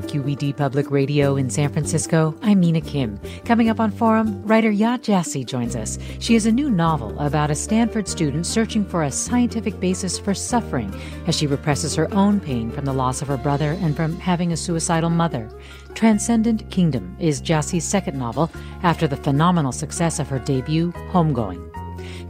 [0.00, 3.20] KQED Public Radio in San Francisco, I'm Mina Kim.
[3.44, 6.00] Coming up on Forum, writer Yaa Gyasi joins us.
[6.18, 10.34] She has a new novel about a Stanford student searching for a scientific basis for
[10.34, 10.92] suffering
[11.28, 14.52] as she represses her own pain from the loss of her brother and from having
[14.52, 15.48] a suicidal mother.
[15.94, 18.50] Transcendent Kingdom is Gyasi's second novel
[18.82, 21.73] after the phenomenal success of her debut, Homegoing.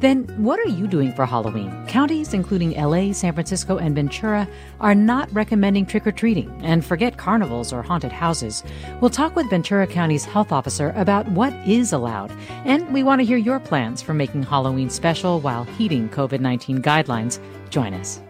[0.04, 1.72] Then, what are you doing for Halloween?
[1.86, 4.46] Counties, including LA, San Francisco, and Ventura,
[4.78, 8.62] are not recommending trick or treating, and forget carnivals or haunted houses.
[9.00, 12.30] We'll talk with Ventura County's health officer about what is allowed,
[12.66, 16.82] and we want to hear your plans for making Halloween special while heeding COVID 19
[16.82, 17.40] guidelines.
[17.70, 18.20] Join us.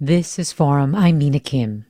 [0.00, 0.94] This is Forum.
[0.94, 1.84] I'm Mina Kim.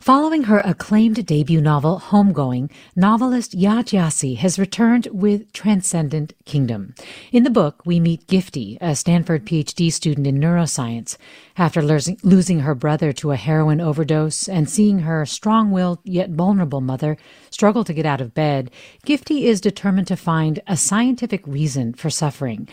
[0.00, 6.94] Following her acclaimed debut novel, Homegoing, novelist Yaa Gyasi has returned with Transcendent Kingdom.
[7.32, 11.16] In the book, we meet Gifty, a Stanford PhD student in neuroscience.
[11.58, 16.80] After losing her brother to a heroin overdose and seeing her strong willed yet vulnerable
[16.80, 17.16] mother
[17.50, 18.70] struggle to get out of bed,
[19.04, 22.68] Gifty is determined to find a scientific reason for suffering.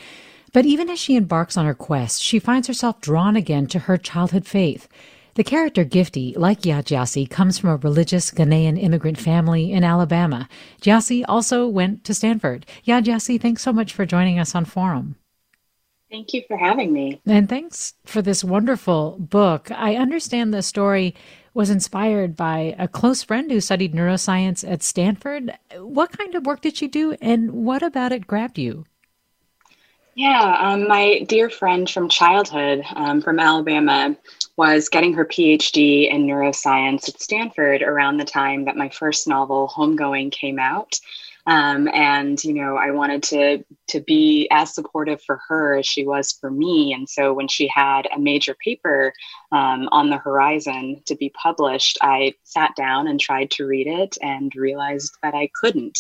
[0.52, 3.98] But even as she embarks on her quest, she finds herself drawn again to her
[3.98, 4.88] childhood faith.
[5.36, 10.48] The character Gifty, like Yaa Gyasi, comes from a religious Ghanaian immigrant family in Alabama.
[10.80, 12.68] Gyasi also went to Stanford.
[12.86, 15.16] Yaa Gyasi, thanks so much for joining us on Forum.
[16.12, 17.20] Thank you for having me.
[17.26, 19.72] And thanks for this wonderful book.
[19.72, 21.16] I understand the story
[21.56, 25.58] was inspired by a close friend who studied neuroscience at Stanford.
[25.80, 28.86] What kind of work did she do, and what about it grabbed you?
[30.16, 34.16] Yeah, um, my dear friend from childhood um, from Alabama
[34.58, 39.72] was getting her PhD in neuroscience at Stanford around the time that my first novel,
[39.76, 41.00] Homegoing, came out.
[41.46, 46.06] Um, and you know i wanted to to be as supportive for her as she
[46.06, 46.94] was for me.
[46.94, 49.14] And so when she had a major paper
[49.52, 54.18] um, on the horizon to be published i sat down and tried to read it
[54.22, 56.00] and realized that i couldn't.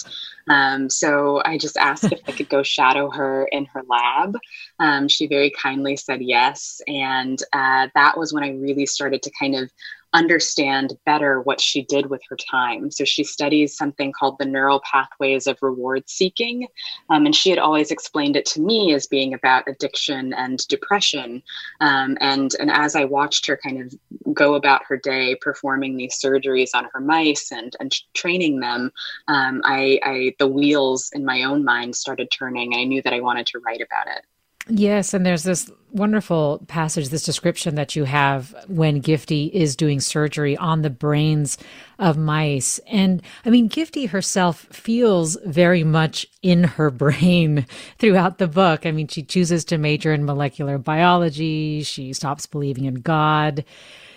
[0.49, 4.37] Um, so i just asked if i could go shadow her in her lab.
[4.79, 6.81] Um, she very kindly said yes.
[6.87, 9.69] And uh, that was when i really started to kind of
[10.13, 12.91] understand better what she did with her time.
[12.91, 16.68] So she studies something called the neural pathways of reward seeking.
[17.09, 21.41] Um, and she had always explained it to me as being about addiction and depression.
[21.81, 26.19] Um, and, and as I watched her kind of go about her day performing these
[26.24, 28.91] surgeries on her mice and, and training them,
[29.28, 32.75] um, I, I, the wheels in my own mind started turning.
[32.75, 34.24] I knew that I wanted to write about it.
[34.69, 40.00] Yes, and there's this wonderful passage, this description that you have when Gifty is doing
[40.00, 41.57] surgery on the brains
[42.00, 42.80] of mice.
[42.88, 47.65] And I mean, Gifty herself feels very much in her brain
[48.00, 48.86] throughout the book.
[48.86, 53.66] I mean, she chooses to major in molecular biology, she stops believing in God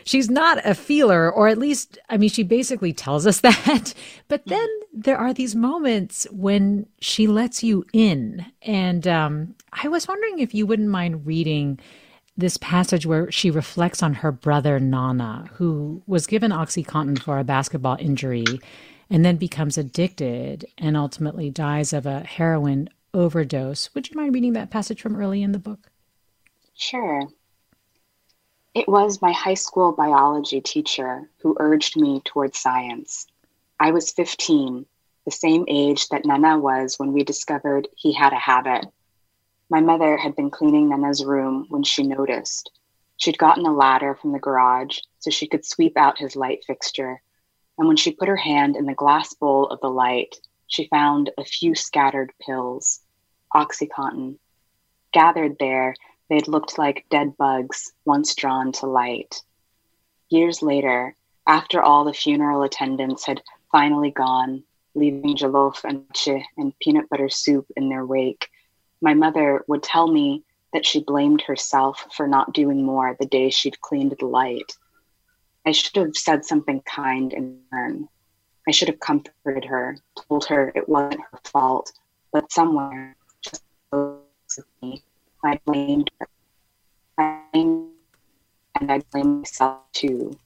[0.07, 3.93] she's not a feeler, or at least, I mean, she basically tells us that.
[4.29, 8.47] But then there are these moments when she lets you in.
[8.63, 11.79] And um, I was wondering if you wouldn't mind reading
[12.39, 17.45] this passage where she reflects on her brother Nana, who was given OxyContin for a
[17.45, 18.45] basketball injury.
[19.09, 23.89] and then becomes addicted and ultimately dies of a heroin overdose.
[23.95, 25.91] Would you mind reading that passage from early in the book?
[26.75, 27.29] Sure.
[28.77, 33.27] It was my high school biology teacher who urged me towards science.
[33.81, 34.85] I was 15,
[35.25, 38.85] the same age that Nana was when we discovered he had a habit.
[39.71, 42.71] My mother had been cleaning Nana's room when she noticed.
[43.17, 47.23] She'd gotten a ladder from the garage so she could sweep out his light fixture.
[47.79, 51.31] And when she put her hand in the glass bowl of the light, she found
[51.39, 53.01] a few scattered pills,
[53.55, 54.37] Oxycontin.
[55.15, 55.95] Gathered there,
[56.29, 59.43] They'd looked like dead bugs once drawn to light.
[60.29, 61.15] Years later,
[61.47, 64.65] after all the funeral attendants had finally gone,
[64.95, 68.49] leaving jollof and che and peanut butter soup in their wake,
[69.01, 70.43] my mother would tell me
[70.73, 74.77] that she blamed herself for not doing more the day she'd cleaned the light.
[75.65, 78.09] I should have said something kind in turn.
[78.67, 79.97] I should have comforted her,
[80.29, 81.93] told her it wasn't her fault,
[82.33, 83.63] but somewhere, just
[84.83, 85.03] me,
[85.47, 86.29] I blamed her.
[87.19, 87.93] I blamed,
[88.81, 90.39] and I blamed myself too.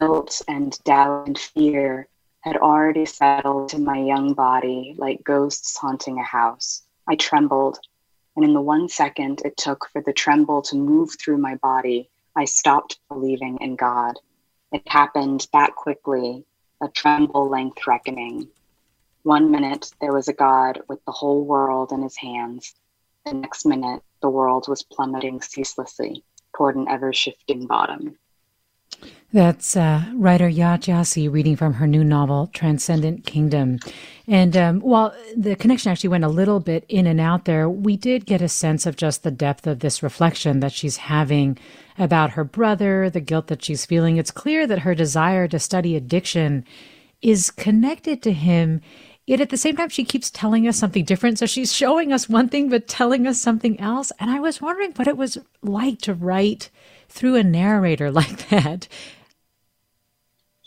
[0.00, 2.06] Guilt and doubt and fear
[2.42, 6.82] had already settled in my young body like ghosts haunting a house.
[7.08, 7.80] I trembled,
[8.36, 12.08] and in the one second it took for the tremble to move through my body,
[12.36, 14.20] I stopped believing in God.
[14.70, 16.44] It happened that quickly,
[16.80, 18.48] a tremble length reckoning.
[19.24, 22.76] One minute there was a God with the whole world in his hands.
[23.28, 26.24] The next minute the world was plummeting ceaselessly
[26.56, 28.16] toward an ever shifting bottom.
[29.34, 33.80] That's uh, writer Yaa Gyasi reading from her new novel, Transcendent Kingdom.
[34.26, 37.98] And um, while the connection actually went a little bit in and out there, we
[37.98, 41.58] did get a sense of just the depth of this reflection that she's having
[41.98, 44.16] about her brother, the guilt that she's feeling.
[44.16, 46.64] It's clear that her desire to study addiction
[47.20, 48.80] is connected to him
[49.28, 51.38] Yet at the same time, she keeps telling us something different.
[51.38, 54.10] So she's showing us one thing, but telling us something else.
[54.18, 56.70] And I was wondering what it was like to write
[57.10, 58.88] through a narrator like that.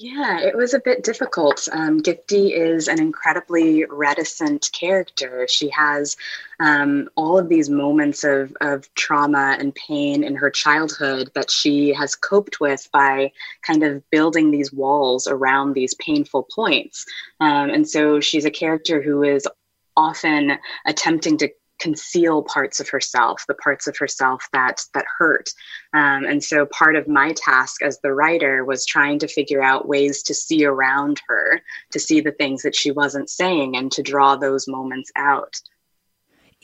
[0.03, 1.69] Yeah, it was a bit difficult.
[1.71, 5.45] Um, Gifty is an incredibly reticent character.
[5.47, 6.17] She has
[6.59, 11.93] um, all of these moments of, of trauma and pain in her childhood that she
[11.93, 13.31] has coped with by
[13.61, 17.05] kind of building these walls around these painful points.
[17.39, 19.47] Um, and so she's a character who is
[19.95, 20.57] often
[20.87, 21.49] attempting to
[21.81, 25.49] conceal parts of herself, the parts of herself that that hurt.
[25.93, 29.87] Um, and so part of my task as the writer was trying to figure out
[29.87, 31.61] ways to see around her,
[31.91, 35.59] to see the things that she wasn't saying, and to draw those moments out.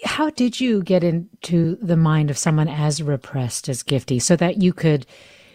[0.06, 4.62] How did you get into the mind of someone as repressed as Gifty, so that
[4.62, 5.06] you could?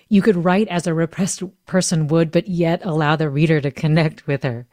[0.09, 4.27] You could write as a repressed person would, but yet allow the reader to connect
[4.27, 4.67] with her.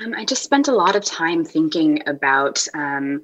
[0.00, 3.22] Um, I just spent a lot of time thinking about um,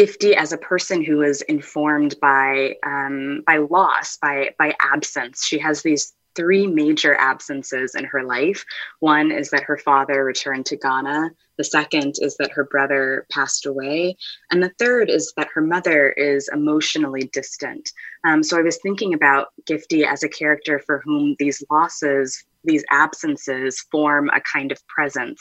[0.00, 5.44] Gifty as a person who is informed by um, by loss, by by absence.
[5.44, 8.64] She has these three major absences in her life.
[9.00, 11.32] One is that her father returned to Ghana.
[11.58, 14.16] The second is that her brother passed away.
[14.50, 17.90] And the third is that her mother is emotionally distant.
[18.24, 22.84] Um, so I was thinking about Gifty as a character for whom these losses these
[22.90, 25.40] absences form a kind of presence.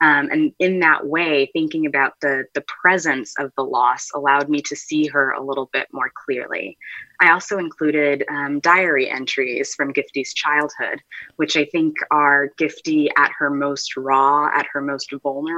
[0.00, 4.60] Um, and in that way, thinking about the, the presence of the loss allowed me
[4.62, 6.76] to see her a little bit more clearly.
[7.20, 11.02] I also included um, diary entries from Gifty's childhood,
[11.36, 15.57] which I think are Gifty at her most raw, at her most vulnerable.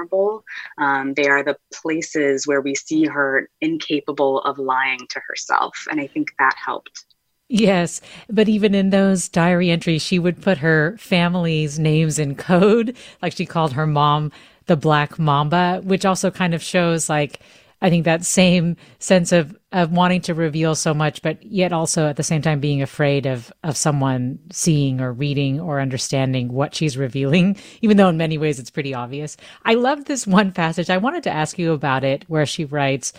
[0.78, 5.86] Um, they are the places where we see her incapable of lying to herself.
[5.90, 7.04] And I think that helped.
[7.48, 12.96] Yes, but even in those diary entries, she would put her family's names in code.
[13.20, 14.30] Like she called her mom
[14.66, 17.40] the Black Mamba, which also kind of shows like
[17.82, 22.06] I think that same sense of of wanting to reveal so much, but yet also
[22.06, 26.74] at the same time being afraid of of someone seeing or reading or understanding what
[26.74, 29.36] she's revealing, even though in many ways it's pretty obvious.
[29.64, 30.90] I love this one passage.
[30.90, 33.12] I wanted to ask you about it, where she writes.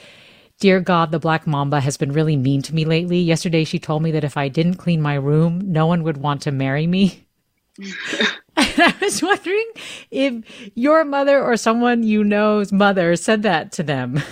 [0.59, 3.17] Dear God, the black mamba has been really mean to me lately.
[3.17, 6.43] Yesterday, she told me that if I didn't clean my room, no one would want
[6.43, 7.25] to marry me.
[8.57, 9.71] I was wondering
[10.11, 14.21] if your mother or someone you know's mother said that to them.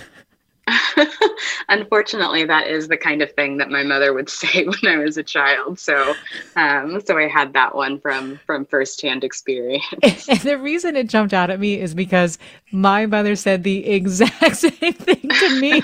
[1.68, 5.16] Unfortunately, that is the kind of thing that my mother would say when I was
[5.16, 5.78] a child.
[5.78, 6.14] So,
[6.56, 9.84] um, so I had that one from from firsthand experience.
[10.28, 12.38] And the reason it jumped out at me is because
[12.72, 15.82] my mother said the exact same thing to me.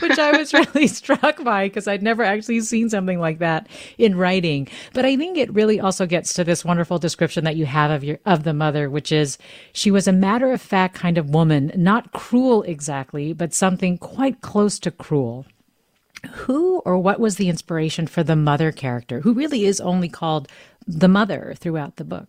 [0.00, 4.16] Which I was really struck by because I'd never actually seen something like that in
[4.16, 4.68] writing.
[4.92, 8.04] But I think it really also gets to this wonderful description that you have of
[8.04, 9.38] your of the mother, which is
[9.72, 14.40] she was a matter of fact kind of woman, not cruel exactly, but something quite
[14.40, 15.46] close to cruel.
[16.32, 20.48] Who or what was the inspiration for the mother character, who really is only called
[20.86, 22.28] the mother throughout the book?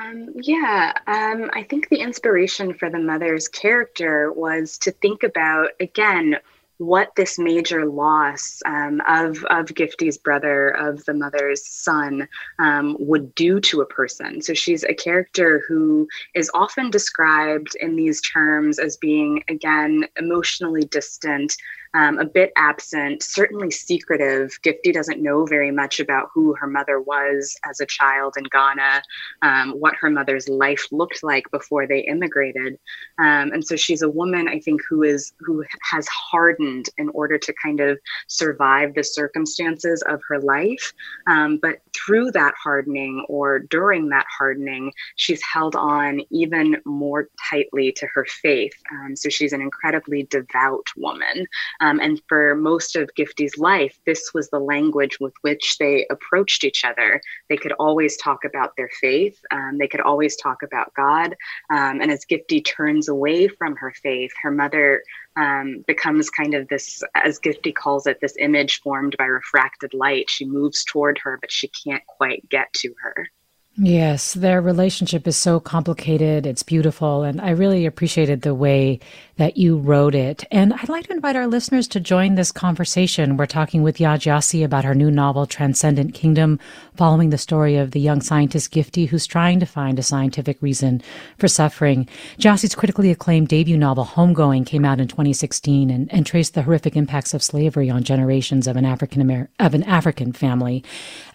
[0.00, 5.70] Um, yeah, um, I think the inspiration for the mother's character was to think about,
[5.78, 6.36] again,
[6.78, 12.26] what this major loss um, of, of Gifty's brother, of the mother's son,
[12.58, 14.40] um, would do to a person.
[14.40, 20.84] So she's a character who is often described in these terms as being, again, emotionally
[20.84, 21.54] distant,
[21.94, 24.58] um, a bit absent, certainly secretive.
[24.62, 29.02] Gifty doesn't know very much about who her mother was as a child in Ghana,
[29.42, 32.78] um, what her mother's life looked like before they immigrated,
[33.18, 37.38] um, and so she's a woman I think who is who has hardened in order
[37.38, 40.92] to kind of survive the circumstances of her life.
[41.26, 47.92] Um, but through that hardening or during that hardening, she's held on even more tightly
[47.92, 48.72] to her faith.
[48.92, 51.46] Um, so she's an incredibly devout woman.
[51.80, 56.64] Um, and for most of Gifty's life, this was the language with which they approached
[56.64, 57.20] each other.
[57.48, 61.36] They could always talk about their faith, um, they could always talk about God.
[61.70, 65.02] Um, and as Gifty turns away from her faith, her mother
[65.36, 70.28] um, becomes kind of this, as Gifty calls it, this image formed by refracted light.
[70.28, 73.28] She moves toward her, but she can't quite get to her.
[73.76, 76.44] Yes, their relationship is so complicated.
[76.44, 77.22] It's beautiful.
[77.22, 79.00] And I really appreciated the way
[79.40, 80.44] that you wrote it.
[80.50, 83.38] And I'd like to invite our listeners to join this conversation.
[83.38, 86.60] We're talking with Yaa Gyasi about her new novel, Transcendent Kingdom,
[86.94, 91.00] following the story of the young scientist Gifty who's trying to find a scientific reason
[91.38, 92.06] for suffering.
[92.38, 96.94] Gyasi's critically acclaimed debut novel, Homegoing, came out in 2016 and, and traced the horrific
[96.94, 100.84] impacts of slavery on generations of an African of an African family.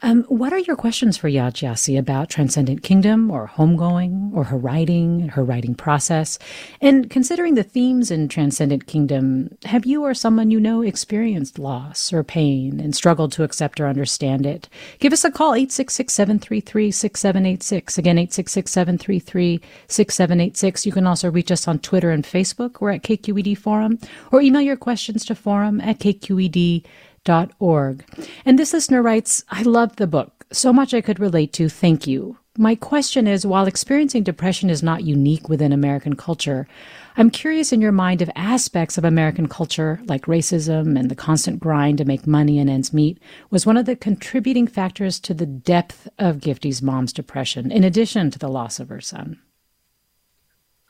[0.04, 4.58] Um, what are your questions for Yaa Gyasi about Transcendent Kingdom or Homegoing or her
[4.58, 6.38] writing, her writing process?
[6.82, 11.58] And considering the theme themes in Transcendent Kingdom, have you or someone you know experienced
[11.58, 14.68] loss or pain and struggled to accept or understand it?
[15.00, 17.98] Give us a call, 866-733-6786.
[17.98, 20.86] Again, 866-733-6786.
[20.86, 22.82] You can also reach us on Twitter and Facebook.
[22.82, 23.98] We're at KQED Forum,
[24.30, 26.84] or email your questions to forum at kqed.org.
[28.46, 30.46] And this listener writes, I love the book.
[30.52, 31.70] So much I could relate to.
[31.70, 32.38] Thank you.
[32.58, 36.68] My question is while experiencing depression is not unique within American culture,
[37.18, 41.60] I'm curious in your mind if aspects of American culture, like racism and the constant
[41.60, 43.18] grind to make money and ends meet,
[43.50, 48.32] was one of the contributing factors to the depth of Gifty's mom's depression, in addition
[48.32, 49.38] to the loss of her son.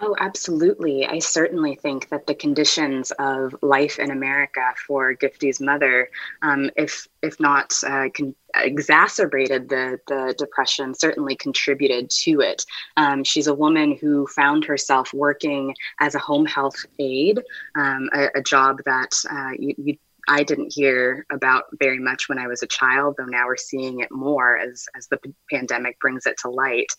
[0.01, 1.05] Oh, absolutely.
[1.05, 6.09] I certainly think that the conditions of life in America for Gifty's mother,
[6.41, 12.65] um, if if not uh, con- exacerbated the the depression, certainly contributed to it.
[12.97, 17.39] Um, she's a woman who found herself working as a home health aide,
[17.75, 19.97] um, a, a, job that uh, you, you
[20.27, 23.99] I didn't hear about very much when I was a child, though now we're seeing
[23.99, 25.19] it more as, as the
[25.51, 26.91] pandemic brings it to light.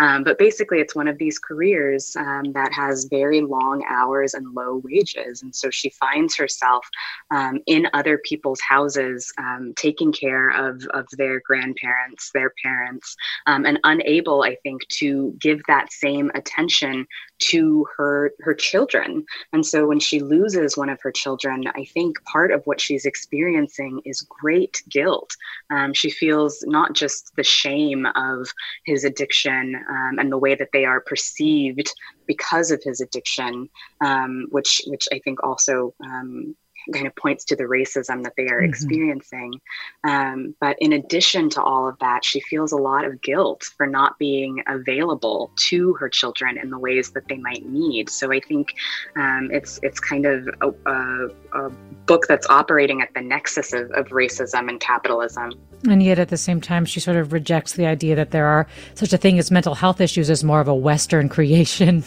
[0.00, 4.54] Um, but basically, it's one of these careers um, that has very long hours and
[4.54, 5.42] low wages.
[5.42, 6.86] And so she finds herself
[7.30, 13.66] um, in other people's houses, um, taking care of, of their grandparents, their parents, um,
[13.66, 17.06] and unable, I think, to give that same attention
[17.38, 19.24] to her her children.
[19.52, 23.04] And so when she loses one of her children i think part of what she's
[23.04, 25.30] experiencing is great guilt.
[25.70, 28.48] Um, she feels not just the shame of
[28.84, 31.92] his addiction um, and the way that they are perceived
[32.26, 33.68] because of his addiction
[34.00, 36.54] um, which which i think also um,
[36.92, 38.68] kind of points to the racism that they are mm-hmm.
[38.70, 39.60] experiencing.
[40.04, 43.86] Um, but in addition to all of that, she feels a lot of guilt for
[43.86, 48.10] not being available to her children in the ways that they might need.
[48.10, 48.74] So I think
[49.16, 51.70] um, it's it's kind of a, a, a,
[52.06, 55.52] book that's operating at the nexus of, of racism and capitalism.
[55.88, 58.66] And yet, at the same time, she sort of rejects the idea that there are
[58.94, 62.04] such a thing as mental health issues as more of a Western creation.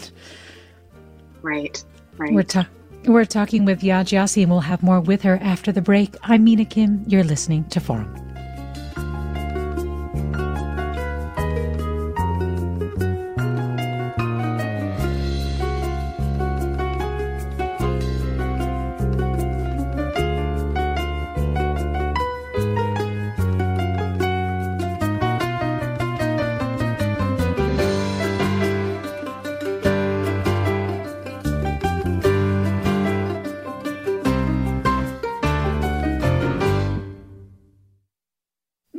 [1.42, 1.82] Right.
[2.16, 2.32] Right.
[2.32, 2.68] We're, ta-
[3.08, 6.14] we're talking with Gyasi, and we'll have more with her after the break.
[6.22, 7.04] I'm Mina Kim.
[7.06, 8.27] You're listening to Forum.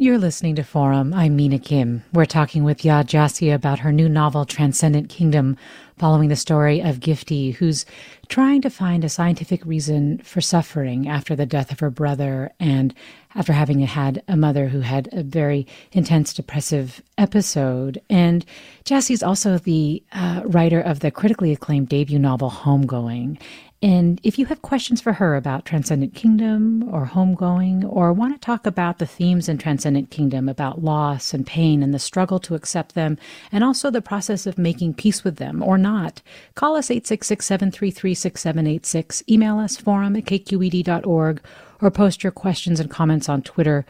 [0.09, 1.13] You're listening to Forum.
[1.13, 2.03] I'm Mina Kim.
[2.13, 5.55] We're talking with Yaa Gyasi about her new novel, Transcendent Kingdom,
[5.99, 7.85] following the story of Gifty, who's
[8.27, 12.95] trying to find a scientific reason for suffering after the death of her brother and
[13.35, 18.01] after having had a mother who had a very intense depressive episode.
[18.09, 18.43] And
[18.85, 23.39] Gyasi's also the uh, writer of the critically acclaimed debut novel, Homegoing.
[23.81, 28.39] And if you have questions for her about Transcendent Kingdom or homegoing, or want to
[28.39, 32.55] talk about the themes in Transcendent Kingdom about loss and pain and the struggle to
[32.55, 33.17] accept them,
[33.53, 36.21] and also the process of making peace with them or not,
[36.55, 41.41] call us 866 733 6786, email us forum at kqed.org,
[41.81, 43.85] or post your questions and comments on Twitter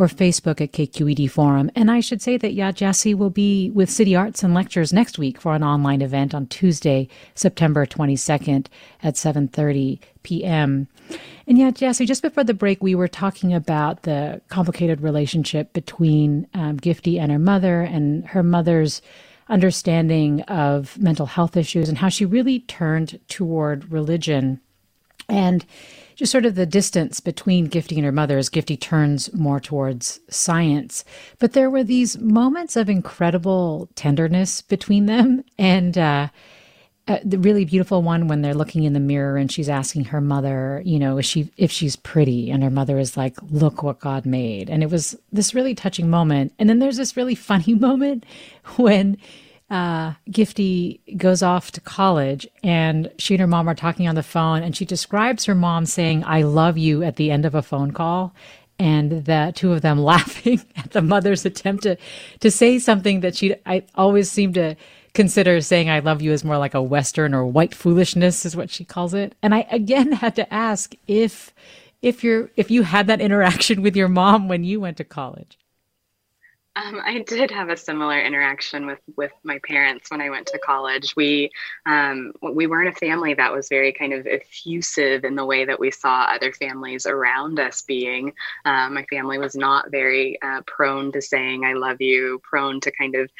[0.00, 1.70] or Facebook at KQED Forum.
[1.76, 5.18] And I should say that Yaa Gyasi will be with City Arts and Lectures next
[5.18, 8.68] week for an online event on Tuesday, September 22nd
[9.02, 10.88] at 7.30 p.m.
[11.46, 16.46] And Yaa Gyasi, just before the break, we were talking about the complicated relationship between
[16.54, 19.02] um, Gifty and her mother and her mother's
[19.50, 24.60] understanding of mental health issues and how she really turned toward religion.
[25.28, 25.66] And
[26.20, 30.20] just sort of the distance between Gifty and her mother as Gifty turns more towards
[30.28, 31.02] science.
[31.38, 35.42] But there were these moments of incredible tenderness between them.
[35.58, 36.28] And, uh,
[37.08, 40.20] uh, the really beautiful one when they're looking in the mirror and she's asking her
[40.20, 43.98] mother, you know, is she if she's pretty, and her mother is like, "Look what
[44.00, 46.52] God made," and it was this really touching moment.
[46.58, 48.24] And then there's this really funny moment
[48.76, 49.16] when
[49.70, 54.22] uh, Gifty goes off to college and she and her mom are talking on the
[54.22, 57.62] phone and she describes her mom saying, I love you at the end of a
[57.62, 58.34] phone call.
[58.78, 61.96] And the two of them laughing at the mother's attempt to,
[62.40, 64.74] to say something that she, I always seem to
[65.14, 68.70] consider saying I love you as more like a Western or white foolishness is what
[68.70, 69.34] she calls it.
[69.42, 71.54] And I again had to ask if,
[72.02, 75.59] if you're, if you had that interaction with your mom when you went to college.
[76.76, 80.58] Um, I did have a similar interaction with with my parents when I went to
[80.58, 81.16] college.
[81.16, 81.50] We
[81.84, 85.80] um, we weren't a family that was very kind of effusive in the way that
[85.80, 88.34] we saw other families around us being.
[88.64, 92.92] Um, my family was not very uh, prone to saying "I love you," prone to
[92.92, 93.30] kind of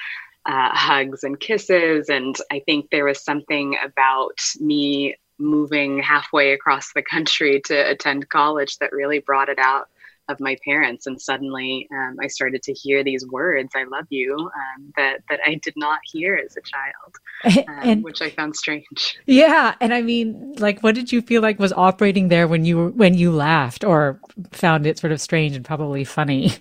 [0.46, 2.08] uh, hugs and kisses.
[2.08, 8.28] And I think there was something about me moving halfway across the country to attend
[8.28, 9.88] college that really brought it out
[10.28, 14.34] of my parents and suddenly um, i started to hear these words i love you
[14.38, 18.54] um, that that i did not hear as a child um, and, which i found
[18.54, 19.18] strange.
[19.26, 22.88] Yeah and i mean like what did you feel like was operating there when you
[22.88, 24.20] when you laughed or
[24.52, 26.52] found it sort of strange and probably funny?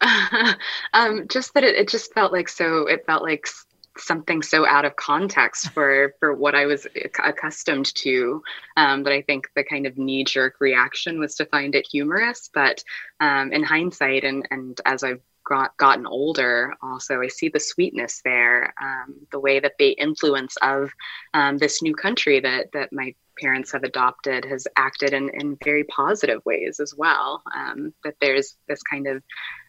[0.92, 3.46] Um, just that it, it just felt like so it felt like
[3.96, 6.86] something so out of context for for what I was
[7.22, 8.42] accustomed to
[8.76, 12.50] um, that I think the kind of knee jerk reaction was to find it humorous.
[12.52, 12.82] But
[13.20, 18.22] um, in hindsight, and and as I've got, gotten older, also I see the sweetness
[18.24, 20.90] there, um, the way that the influence of
[21.34, 25.84] um, this new country that that my parents have adopted has acted in, in very
[25.84, 27.42] positive ways as well.
[27.54, 29.22] Um, that there's this kind of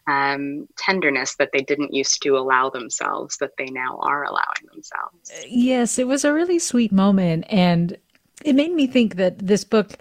[0.06, 5.32] um, tenderness that they didn't used to allow themselves, that they now are allowing themselves.
[5.48, 7.44] Yes, it was a really sweet moment.
[7.48, 7.96] And
[8.44, 9.98] it made me think that this book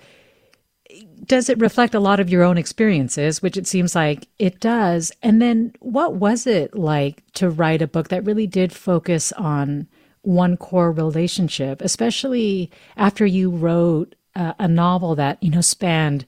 [1.26, 5.12] does it reflect a lot of your own experiences, which it seems like it does.
[5.24, 9.88] And then what was it like to write a book that really did focus on
[10.22, 16.26] one core relationship, especially after you wrote uh, a novel that, you know, spanned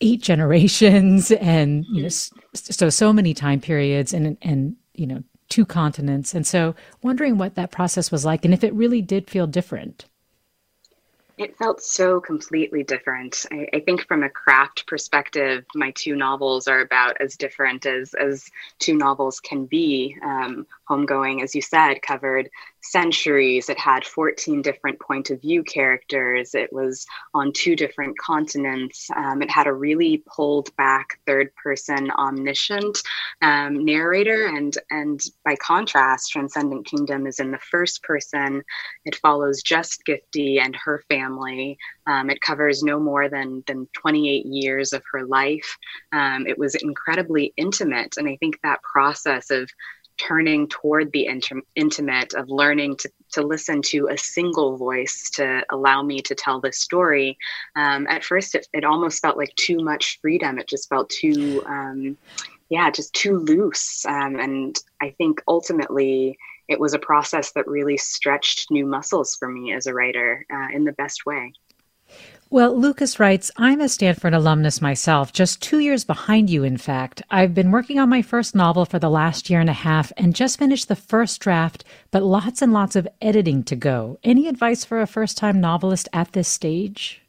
[0.00, 2.08] eight generations and you know
[2.54, 7.54] so so many time periods and and you know two continents and so wondering what
[7.54, 10.06] that process was like and if it really did feel different
[11.38, 13.46] it felt so completely different.
[13.50, 18.14] I, I, think from a craft perspective, my two novels are about as different as
[18.14, 20.16] as two novels can be.
[20.22, 22.50] Um, Homegoing, as you said, covered
[22.82, 23.68] centuries.
[23.68, 26.54] It had 14 different point of view characters.
[26.54, 29.08] It was on two different continents.
[29.16, 32.98] Um, it had a really pulled back third person omniscient
[33.40, 34.46] um, narrator.
[34.46, 38.62] And, and by contrast, Transcendent Kingdom is in the first person.
[39.04, 41.78] It follows just Gifty and her family.
[42.06, 45.78] Um, it covers no more than, than 28 years of her life.
[46.12, 48.16] Um, it was incredibly intimate.
[48.16, 49.70] And I think that process of
[50.16, 55.64] turning toward the intim- intimate of learning to, to listen to a single voice to
[55.70, 57.36] allow me to tell this story.
[57.76, 60.58] Um, at first it, it almost felt like too much freedom.
[60.58, 62.16] It just felt too um,
[62.68, 64.04] yeah just too loose.
[64.06, 69.48] Um, and i think ultimately it was a process that really stretched new muscles for
[69.48, 71.52] me as a writer uh, in the best way
[72.52, 77.22] Well, Lucas writes, I'm a Stanford alumnus myself, just two years behind you, in fact.
[77.30, 80.34] I've been working on my first novel for the last year and a half and
[80.34, 84.18] just finished the first draft, but lots and lots of editing to go.
[84.22, 87.21] Any advice for a first time novelist at this stage?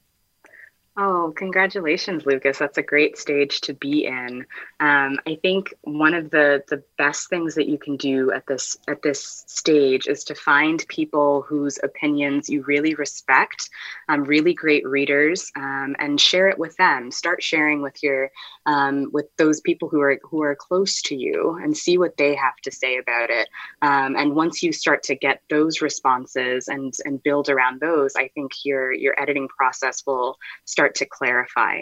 [0.95, 2.59] Oh, congratulations, Lucas.
[2.59, 4.45] That's a great stage to be in.
[4.79, 8.77] Um, I think one of the the best things that you can do at this
[8.87, 13.71] at this stage is to find people whose opinions you really respect,
[14.07, 17.09] um, really great readers, um, and share it with them.
[17.09, 18.29] Start sharing with your
[18.67, 22.35] um, with those people who are who are close to you, and see what they
[22.35, 23.49] have to say about it.
[23.81, 28.27] Um, and once you start to get those responses and and build around those, I
[28.27, 31.81] think your your editing process will start start to clarify.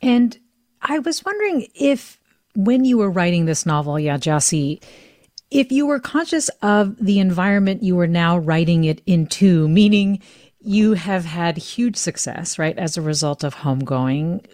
[0.00, 0.38] And
[0.80, 2.20] I was wondering if,
[2.54, 4.80] when you were writing this novel, Yaa Gyasi,
[5.50, 10.20] if you were conscious of the environment you were now writing it into, meaning
[10.60, 14.44] you have had huge success, right, as a result of homegoing.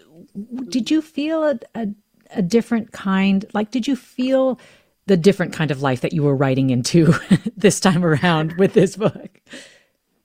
[0.69, 1.87] Did you feel a, a,
[2.31, 3.45] a different kind?
[3.53, 4.59] Like, did you feel
[5.05, 7.13] the different kind of life that you were writing into
[7.55, 9.34] this time around with this book?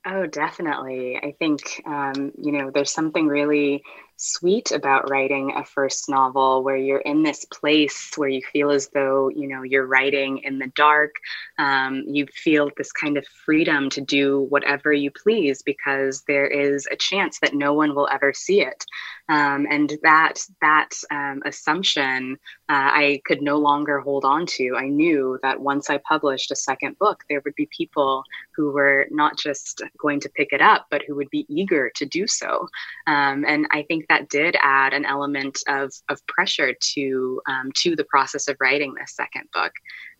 [0.05, 1.17] Oh, definitely.
[1.17, 3.83] I think, um, you know, there's something really
[4.17, 8.87] sweet about writing a first novel where you're in this place where you feel as
[8.89, 11.15] though you know you're writing in the dark
[11.57, 16.87] um, you feel this kind of freedom to do whatever you please because there is
[16.91, 18.85] a chance that no one will ever see it
[19.29, 22.37] um, and that that um, assumption
[22.71, 26.55] uh, i could no longer hold on to i knew that once i published a
[26.55, 28.23] second book there would be people
[28.55, 32.05] who were not just going to pick it up but who would be eager to
[32.05, 32.67] do so
[33.07, 37.95] um, and i think that did add an element of, of pressure to um, to
[37.95, 39.71] the process of writing this second book.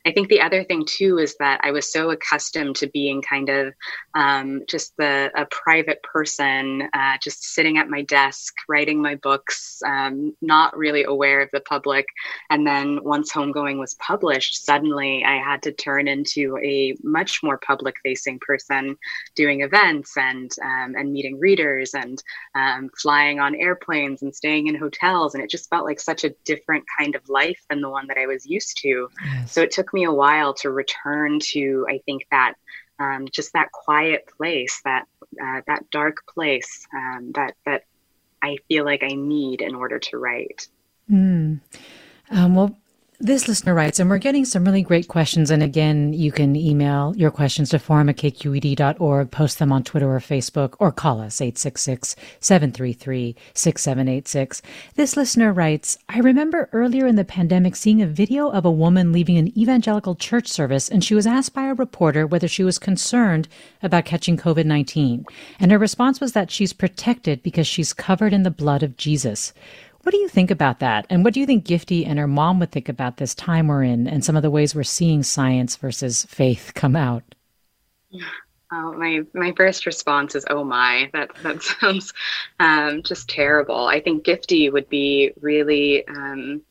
[0.05, 3.49] I think the other thing too is that I was so accustomed to being kind
[3.49, 3.73] of
[4.15, 9.81] um, just the a private person, uh, just sitting at my desk writing my books,
[9.85, 12.05] um, not really aware of the public.
[12.49, 17.57] And then once Homegoing was published, suddenly I had to turn into a much more
[17.57, 18.97] public facing person,
[19.35, 22.21] doing events and um, and meeting readers and
[22.55, 25.35] um, flying on airplanes and staying in hotels.
[25.35, 28.17] And it just felt like such a different kind of life than the one that
[28.17, 29.09] I was used to.
[29.23, 29.51] Yes.
[29.51, 32.53] So it took me a while to return to, I think, that
[32.99, 35.07] um, just that quiet place, that
[35.41, 37.83] uh, that dark place um, that that
[38.41, 40.67] I feel like I need in order to write.
[41.09, 41.59] Mm.
[42.29, 42.77] Um, well,
[43.21, 45.51] this listener writes, and we're getting some really great questions.
[45.51, 50.11] And again, you can email your questions to forum at kqed.org, post them on Twitter
[50.11, 54.61] or Facebook, or call us 866 733 6786.
[54.95, 59.11] This listener writes, I remember earlier in the pandemic seeing a video of a woman
[59.11, 62.79] leaving an evangelical church service, and she was asked by a reporter whether she was
[62.79, 63.47] concerned
[63.83, 65.25] about catching COVID 19.
[65.59, 69.53] And her response was that she's protected because she's covered in the blood of Jesus.
[70.03, 71.05] What do you think about that?
[71.09, 73.83] And what do you think Gifty and her mom would think about this time we're
[73.83, 77.23] in and some of the ways we're seeing science versus faith come out?
[78.73, 82.13] Oh, my my first response is, "Oh my, that that sounds
[82.59, 86.61] um, just terrible." I think Gifty would be really um,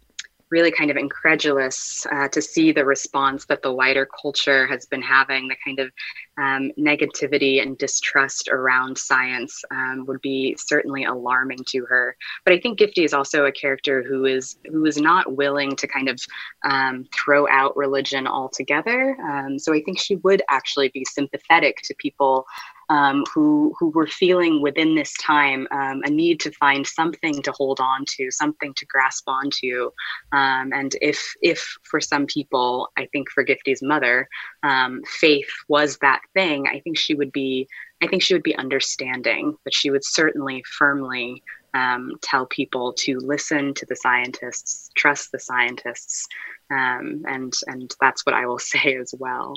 [0.50, 5.02] really kind of incredulous uh, to see the response that the wider culture has been
[5.02, 5.90] having, the kind of
[6.38, 12.16] um, negativity and distrust around science um, would be certainly alarming to her.
[12.44, 15.86] But I think Gifty is also a character who is who is not willing to
[15.86, 16.18] kind of
[16.64, 19.16] um, throw out religion altogether.
[19.22, 22.46] Um, so I think she would actually be sympathetic to people
[22.90, 27.52] um, who who were feeling within this time um, a need to find something to
[27.52, 29.90] hold on to, something to grasp onto.
[30.32, 34.28] Um, and if if for some people, I think for Gifty's mother,
[34.64, 37.68] um, faith was that thing, I think she would be
[38.02, 41.42] I think she would be understanding, but she would certainly firmly
[41.74, 46.26] um, tell people to listen to the scientists, trust the scientists,
[46.70, 49.54] um, and and that's what I will say as well.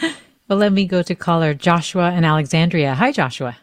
[0.48, 2.94] Well, let me go to caller Joshua in Alexandria.
[2.94, 3.56] Hi, Joshua.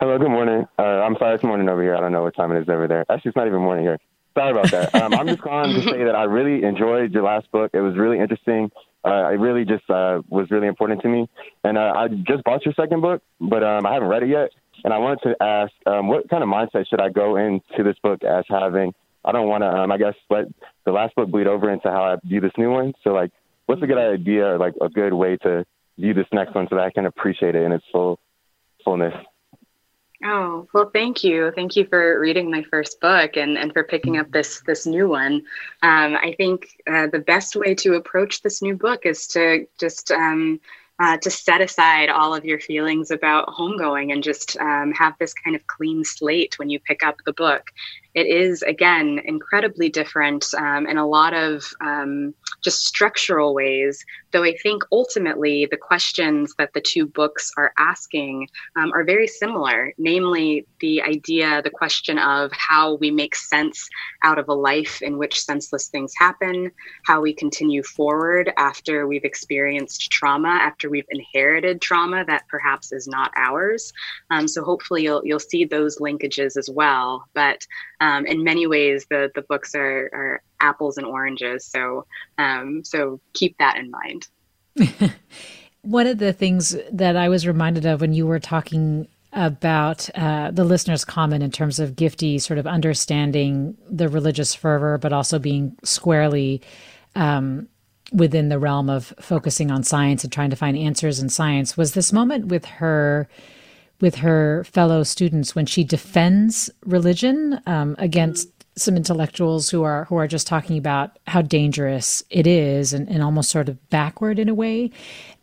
[0.00, 0.66] Hello, good morning.
[0.76, 1.94] Uh, I'm sorry, it's morning over here.
[1.94, 3.04] I don't know what time it is over there.
[3.08, 3.98] Actually, it's not even morning here.
[4.36, 4.92] Sorry about that.
[4.92, 7.70] Um, I'm just calling to say that I really enjoyed your last book.
[7.74, 8.72] It was really interesting.
[9.04, 11.28] Uh, it really just uh, was really important to me.
[11.62, 14.50] And uh, I just bought your second book, but um, I haven't read it yet.
[14.82, 17.96] And I wanted to ask, um, what kind of mindset should I go into this
[18.02, 18.94] book as having?
[19.24, 20.46] I don't want to, um, I guess, let
[20.84, 22.94] the last book bleed over into how I view this new one.
[23.04, 23.30] So, like,
[23.66, 25.64] what's a good idea or like a good way to
[25.98, 28.18] view this next one so that I can appreciate it in its full
[28.84, 29.14] fullness?
[30.24, 31.50] Oh, well, thank you.
[31.54, 35.08] Thank you for reading my first book and, and for picking up this this new
[35.08, 35.42] one.
[35.82, 40.12] Um, I think uh, the best way to approach this new book is to just
[40.12, 40.60] um,
[41.00, 45.34] uh, to set aside all of your feelings about homegoing and just um, have this
[45.34, 47.72] kind of clean slate when you pick up the book
[48.14, 54.44] it is again incredibly different um, in a lot of um, just structural ways though
[54.44, 59.92] i think ultimately the questions that the two books are asking um, are very similar.
[59.98, 63.88] Namely the idea the question of how we make sense
[64.22, 66.70] out of a life in which senseless things happen
[67.04, 73.06] how we continue forward after we've experienced trauma after we've inherited trauma that perhaps is
[73.06, 73.92] not ours.
[74.30, 77.24] Um, so hopefully you'll you'll see those linkages as well.
[77.34, 77.66] But
[78.02, 81.64] um, in many ways the the books are, are apples and oranges.
[81.64, 82.04] So
[82.36, 84.26] um, so keep that in mind.
[85.82, 90.50] One of the things that i was reminded of when you were talking about uh,
[90.50, 95.38] the listener's comment in terms of gifty sort of understanding the religious fervor but also
[95.38, 96.60] being squarely
[97.16, 97.66] um,
[98.12, 101.94] within the realm of focusing on science and trying to find answers in science was
[101.94, 103.26] this moment with her
[104.02, 110.16] with her fellow students when she defends religion um, against some intellectuals who are who
[110.16, 114.48] are just talking about how dangerous it is and, and almost sort of backward in
[114.48, 114.90] a way.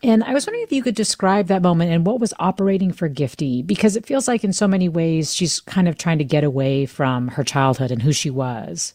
[0.04, 3.08] And I was wondering if you could describe that moment and what was operating for
[3.08, 6.44] Gifty, because it feels like in so many ways she's kind of trying to get
[6.44, 8.94] away from her childhood and who she was.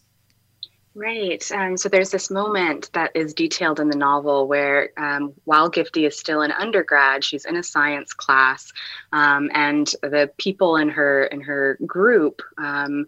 [0.96, 1.42] Right.
[1.50, 6.06] Um, so there's this moment that is detailed in the novel where, um, while Gifty
[6.06, 8.72] is still an undergrad, she's in a science class,
[9.12, 13.06] um, and the people in her in her group um,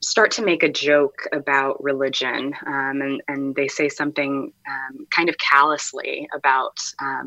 [0.00, 5.28] start to make a joke about religion, um, and and they say something um, kind
[5.28, 6.78] of callously about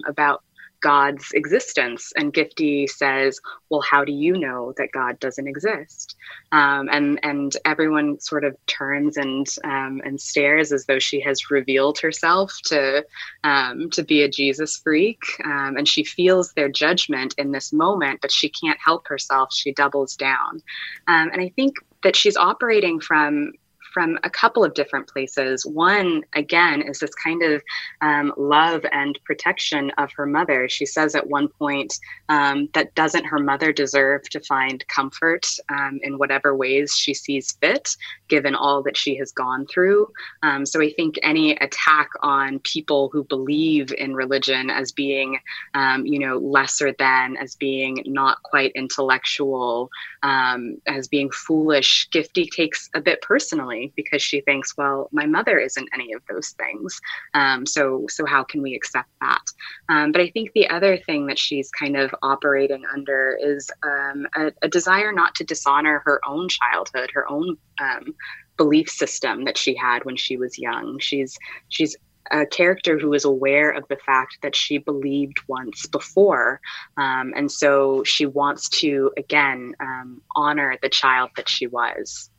[0.07, 0.43] about
[0.83, 2.11] God's existence.
[2.17, 6.15] And Gifty says, Well, how do you know that God doesn't exist?
[6.51, 11.49] Um, and and everyone sort of turns and um, and stares as though she has
[11.49, 13.03] revealed herself to
[13.43, 15.21] um, to be a Jesus freak.
[15.45, 19.53] Um, and she feels their judgment in this moment, but she can't help herself.
[19.53, 20.61] She doubles down.
[21.07, 23.53] Um, and I think that she's operating from
[23.93, 25.65] from a couple of different places.
[25.65, 27.61] One, again, is this kind of
[28.01, 30.67] um, love and protection of her mother.
[30.67, 35.99] She says at one point um, that doesn't her mother deserve to find comfort um,
[36.03, 37.95] in whatever ways she sees fit,
[38.27, 40.07] given all that she has gone through.
[40.41, 45.39] Um, so I think any attack on people who believe in religion as being,
[45.73, 49.89] um, you know, lesser than, as being not quite intellectual,
[50.23, 55.59] um, as being foolish, Gifty takes a bit personally because she thinks, well, my mother
[55.59, 56.99] isn't any of those things.
[57.33, 59.43] Um, so, so how can we accept that?
[59.89, 64.27] Um, but I think the other thing that she's kind of operating under is um,
[64.35, 68.15] a, a, desire not to dishonor her own childhood, her own um,
[68.57, 70.99] belief system that she had when she was young.
[70.99, 71.37] She's
[71.69, 71.95] she's
[72.31, 76.61] a character who is aware of the fact that she believed once before.
[76.97, 82.29] Um, and so she wants to, again, um, honor the child that she was.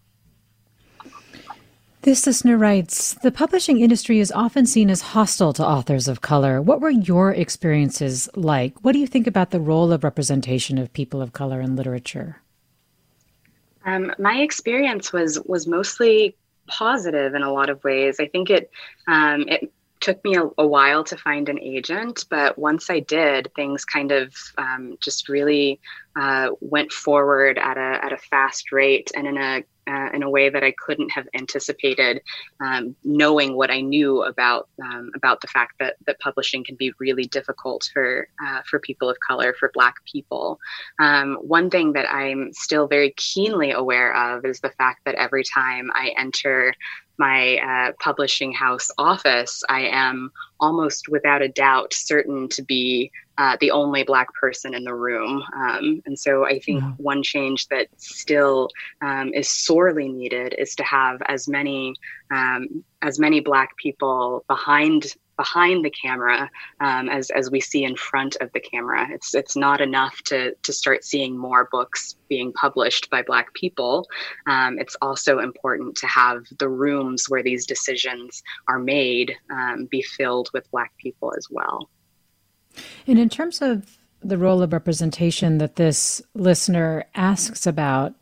[2.05, 6.61] This listener writes The publishing industry is often seen as hostile to authors of color.
[6.61, 8.75] What were your experiences like?
[8.85, 12.43] What do you think about the role of representation of people of color in literature?
[13.87, 16.37] Um, my experience was was mostly
[16.67, 18.21] positive in a lot of ways.
[18.21, 18.71] I think it
[19.09, 23.51] um, it took me a, a, while to find an agent, but once I did,
[23.57, 25.81] things kind of um, just really
[26.17, 30.31] uh, went forward at a at a fast rate and in a uh, in a
[30.31, 32.23] way that I couldn't have anticipated,
[32.61, 36.93] um, knowing what I knew about um, about the fact that that publishing can be
[36.99, 40.59] really difficult for uh, for people of color, for Black people.
[40.99, 45.45] Um, one thing that I'm still very keenly aware of is the fact that every
[45.45, 46.75] time I enter
[47.19, 53.57] my uh, publishing house office, I am almost without a doubt certain to be uh,
[53.61, 55.43] the only Black person in the room.
[55.57, 58.69] Um, and so I think one change that still
[59.03, 61.95] um, is sorely needed is to have as many
[62.31, 67.97] um, as many Black people behind behind the camera um, as as we see in
[67.97, 69.07] front of the camera.
[69.11, 74.07] It's it's not enough to to start seeing more books being published by Black people.
[74.47, 80.03] Um, it's also important to have the rooms where these decisions are made um, be
[80.03, 81.89] filled with Black people as well.
[83.07, 88.15] And in terms of the role of representation that this listener asks about,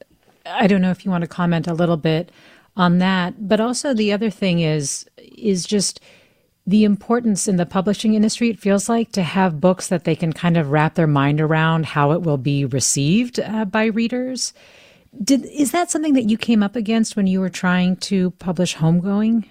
[0.44, 2.32] I don't know if you want to comment a little bit
[2.76, 6.00] on that, but also the other thing is is just
[6.66, 10.32] the importance in the publishing industry, it feels like, to have books that they can
[10.32, 14.52] kind of wrap their mind around how it will be received uh, by readers.
[15.22, 18.76] Did is that something that you came up against when you were trying to publish
[18.76, 19.44] Homegoing?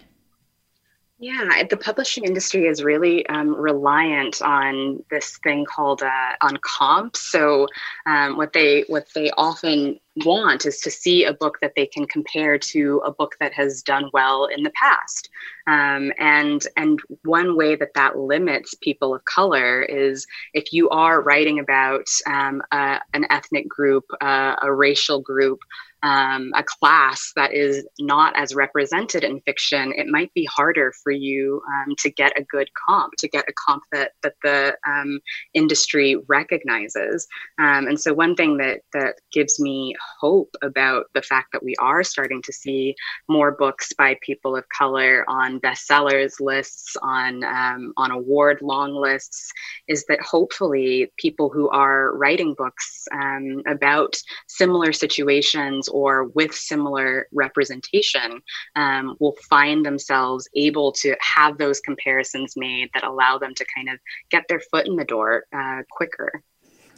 [1.24, 7.22] Yeah, the publishing industry is really um, reliant on this thing called uh, on comps.
[7.32, 7.68] So,
[8.08, 12.08] um, what they what they often want is to see a book that they can
[12.08, 15.30] compare to a book that has done well in the past.
[15.68, 21.22] Um, and and one way that that limits people of color is if you are
[21.22, 25.60] writing about um, a, an ethnic group, uh, a racial group
[26.04, 31.12] um, a class that is not as represented in fiction, it might be harder for
[31.12, 35.20] you um, to get a good comp, to get a comp that that the um,
[35.54, 37.28] industry recognizes.
[37.60, 41.76] Um, and so, one thing that that gives me hope about the fact that we
[41.76, 42.96] are starting to see
[43.30, 49.52] more books by people of color on bestsellers lists, on um, on award long lists,
[49.88, 54.16] is that hopefully people who are writing books um, about
[54.48, 58.42] similar situations or with similar representation
[58.76, 63.90] um, will find themselves able to have those comparisons made that allow them to kind
[63.90, 64.00] of
[64.30, 66.42] get their foot in the door uh, quicker.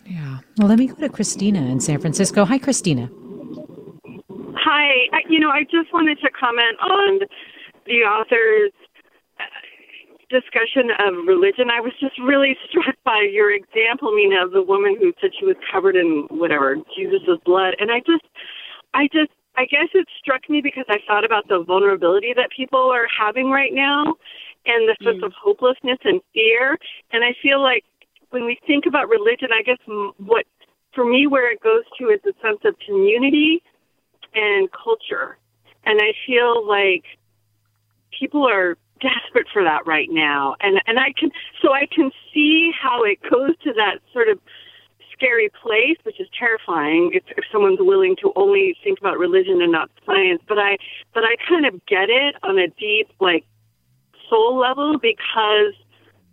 [0.05, 0.39] Yeah.
[0.57, 2.45] Well, let me go to Christina in San Francisco.
[2.45, 3.09] Hi, Christina.
[4.55, 5.07] Hi.
[5.13, 7.19] I, you know, I just wanted to comment on
[7.85, 8.71] the author's
[10.33, 14.97] discussion of religion, I was just really struck by your example, Mina, of the woman
[14.99, 18.25] who said she was covered in whatever Jesus' blood, and I just,
[18.93, 22.91] I just, I guess it struck me because I thought about the vulnerability that people
[22.91, 24.15] are having right now,
[24.65, 25.25] and the sense mm.
[25.25, 26.77] of hopelessness and fear,
[27.11, 27.83] and I feel like
[28.29, 29.77] when we think about religion, I guess
[30.17, 30.45] what
[30.93, 33.61] for me where it goes to is a sense of community
[34.33, 35.37] and culture,
[35.85, 37.03] and I feel like
[38.17, 41.29] people are desperate for that right now, and and I can
[41.61, 44.39] so I can see how it goes to that sort of
[45.23, 49.71] scary place, which is terrifying if, if someone's willing to only think about religion and
[49.71, 50.41] not science.
[50.47, 50.77] But I
[51.13, 53.45] but I kind of get it on a deep like
[54.29, 55.75] soul level because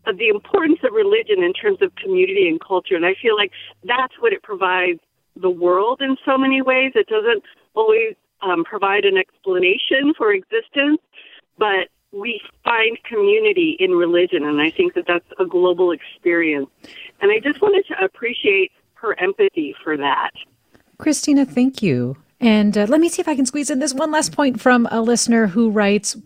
[0.06, 3.52] of the importance of religion in terms of community and culture, and I feel like
[3.84, 5.00] that's what it provides
[5.36, 6.92] the world in so many ways.
[6.94, 11.00] It doesn't always um, provide an explanation for existence,
[11.58, 16.68] but we find community in religion, and I think that that's a global experience.
[17.20, 20.30] And I just wanted to appreciate her empathy for that.
[20.98, 22.16] Christina, thank you.
[22.40, 24.88] And uh, let me see if I can squeeze in this one last point from
[24.90, 26.16] a listener who writes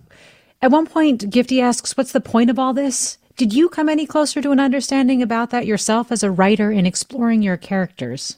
[0.63, 3.19] At one point, Gifty asks, What's the point of all this?
[3.37, 6.87] Did you come any closer to an understanding about that yourself as a writer in
[6.87, 8.37] exploring your characters?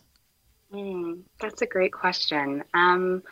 [0.72, 2.64] Mm, that's a great question.
[2.72, 3.22] Um,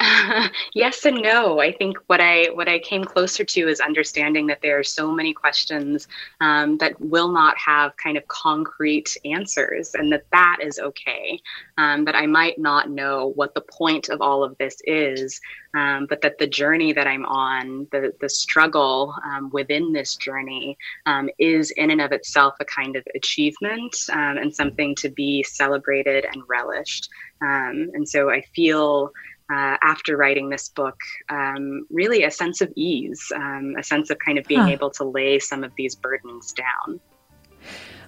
[0.74, 1.60] yes and no.
[1.60, 5.12] I think what I what I came closer to is understanding that there are so
[5.12, 6.08] many questions
[6.40, 11.40] um, that will not have kind of concrete answers, and that that is okay.
[11.76, 15.40] Um, that I might not know what the point of all of this is,
[15.74, 20.78] um, but that the journey that I'm on, the the struggle um, within this journey,
[21.06, 25.42] um, is in and of itself a kind of achievement um, and something to be
[25.42, 27.10] celebrated and relished.
[27.40, 29.12] and so I feel
[29.52, 30.96] uh, after writing this book,
[31.28, 34.68] um, really a sense of ease, um, a sense of kind of being huh.
[34.68, 37.00] able to lay some of these burdens down.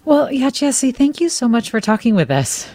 [0.04, 2.68] Well, yeah, Gyasi, thank you so much for talking with us.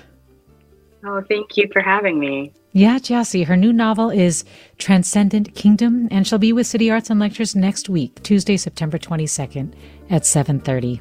[1.06, 2.54] Oh, thank you for having me.
[2.72, 3.46] Yeah, Gyasi.
[3.46, 4.46] Her new novel is
[4.78, 9.74] Transcendent Kingdom, and she'll be with City Arts and Lectures next week, Tuesday, September 22nd
[10.10, 11.00] at 7.30.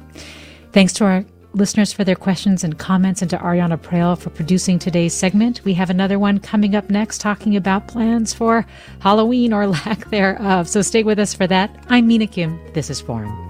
[0.71, 4.79] Thanks to our listeners for their questions and comments, and to Ariana Proehl for producing
[4.79, 5.61] today's segment.
[5.63, 8.65] We have another one coming up next talking about plans for
[8.99, 10.67] Halloween or lack thereof.
[10.67, 11.85] So stay with us for that.
[11.89, 12.59] I'm Mina Kim.
[12.73, 13.49] This is Forum.